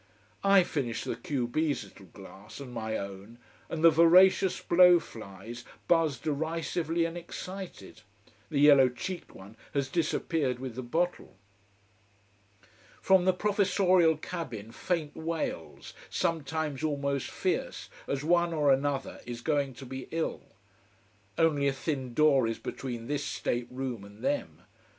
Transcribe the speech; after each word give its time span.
I 0.43 0.63
finish 0.63 1.03
the 1.03 1.15
q 1.15 1.47
b's 1.47 1.83
little 1.83 2.07
glass, 2.07 2.59
and 2.59 2.73
my 2.73 2.97
own, 2.97 3.37
and 3.69 3.83
the 3.83 3.91
voracious 3.91 4.59
blow 4.59 4.99
flies 4.99 5.63
buzz 5.87 6.17
derisively 6.17 7.05
and 7.05 7.15
excited. 7.15 8.01
The 8.49 8.59
yellow 8.59 8.89
cheeked 8.89 9.35
one 9.35 9.57
has 9.75 9.89
disappeared 9.89 10.57
with 10.57 10.73
the 10.73 10.81
bottle. 10.81 11.35
From 12.99 13.25
the 13.25 13.31
professorial 13.33 14.17
cabin 14.17 14.71
faint 14.71 15.15
wails, 15.15 15.93
sometimes 16.09 16.81
almost 16.83 17.29
fierce, 17.29 17.87
as 18.07 18.23
one 18.23 18.53
or 18.53 18.71
another 18.73 19.21
is 19.27 19.41
going 19.41 19.75
to 19.75 19.85
be 19.85 20.07
ill. 20.09 20.41
Only 21.37 21.67
a 21.67 21.73
thin 21.73 22.15
door 22.15 22.47
is 22.47 22.57
between 22.57 23.05
this 23.05 23.23
state 23.23 23.67
room 23.69 24.03
and 24.03 24.23
them. 24.23 24.63